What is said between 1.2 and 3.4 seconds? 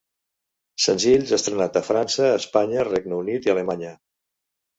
estrenats a França, Espanya, Regne